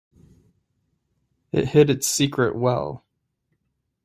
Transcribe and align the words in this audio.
It 1.51 1.67
hid 1.67 1.91
its 1.91 2.07
secret 2.07 2.55
well. 2.55 3.05